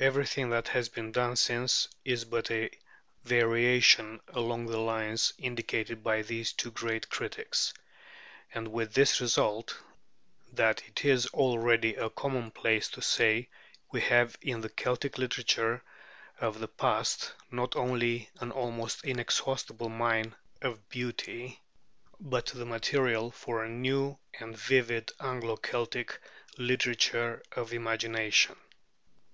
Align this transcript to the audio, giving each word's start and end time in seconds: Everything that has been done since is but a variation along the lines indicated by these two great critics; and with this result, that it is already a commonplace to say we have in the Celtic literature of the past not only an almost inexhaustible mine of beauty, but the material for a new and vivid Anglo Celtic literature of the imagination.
Everything 0.00 0.48
that 0.48 0.68
has 0.68 0.88
been 0.88 1.12
done 1.12 1.36
since 1.36 1.88
is 2.02 2.24
but 2.24 2.50
a 2.50 2.70
variation 3.24 4.18
along 4.28 4.64
the 4.64 4.78
lines 4.78 5.34
indicated 5.36 6.02
by 6.02 6.22
these 6.22 6.54
two 6.54 6.70
great 6.70 7.10
critics; 7.10 7.74
and 8.54 8.68
with 8.68 8.94
this 8.94 9.20
result, 9.20 9.78
that 10.54 10.82
it 10.88 11.04
is 11.04 11.26
already 11.26 11.94
a 11.96 12.08
commonplace 12.08 12.88
to 12.88 13.02
say 13.02 13.50
we 13.92 14.00
have 14.00 14.38
in 14.40 14.62
the 14.62 14.70
Celtic 14.70 15.18
literature 15.18 15.82
of 16.40 16.60
the 16.60 16.68
past 16.68 17.34
not 17.50 17.76
only 17.76 18.30
an 18.40 18.50
almost 18.52 19.04
inexhaustible 19.04 19.90
mine 19.90 20.34
of 20.62 20.88
beauty, 20.88 21.60
but 22.18 22.46
the 22.46 22.64
material 22.64 23.30
for 23.30 23.62
a 23.62 23.68
new 23.68 24.18
and 24.40 24.56
vivid 24.56 25.12
Anglo 25.20 25.56
Celtic 25.56 26.18
literature 26.56 27.42
of 27.52 27.68
the 27.68 27.76
imagination. 27.76 28.56